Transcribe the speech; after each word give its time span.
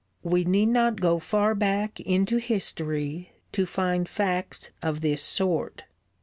We 0.23 0.45
need 0.45 0.69
not 0.69 0.99
go 0.99 1.19
far 1.19 1.53
back 1.53 1.99
into 1.99 2.37
history 2.37 3.33
to 3.51 3.67
find 3.67 4.09
facts 4.09 4.71
of 4.81 5.01
this 5.01 5.21
sort. 5.21 5.83